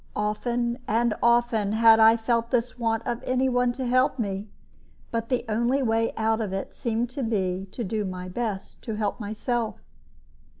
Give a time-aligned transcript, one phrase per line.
[0.15, 4.47] Often and often had I felt this want of any one to help me,
[5.11, 8.95] but the only way out of it seemed to be to do my best to
[8.95, 9.75] help myself.